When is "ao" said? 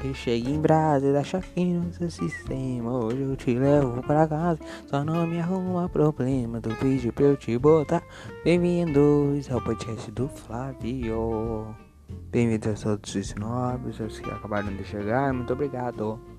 9.50-9.60